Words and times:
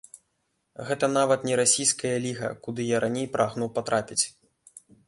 Гэта 0.87 1.09
нават 1.17 1.45
не 1.49 1.59
расійская 1.61 2.15
ліга, 2.25 2.51
куды 2.65 2.81
я 2.95 3.07
раней 3.07 3.31
прагнуў 3.39 3.73
патрапіць. 3.79 4.23